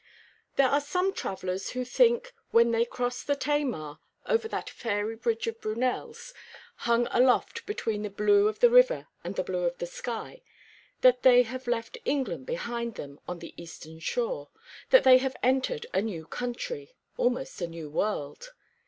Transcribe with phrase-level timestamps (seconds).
[0.55, 5.45] There are some travellers who think when they cross the Tamar, over that fairy bridge
[5.45, 6.33] of Brunel's,
[6.77, 10.41] hung aloft between the blue of the river and the blue of the sky,
[11.01, 14.49] that they have left England behind them on the eastern shore
[14.89, 18.53] that they have entered a new country, almost a new world.